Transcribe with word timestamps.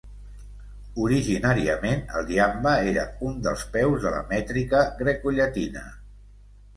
Originàriament, 1.01 1.99
el 2.21 2.31
iambe 2.37 2.73
era 2.91 3.03
un 3.27 3.35
dels 3.49 3.65
peus 3.75 3.99
de 4.07 4.15
la 4.15 4.23
mètrica 4.31 4.81
grecollatina. 5.03 5.85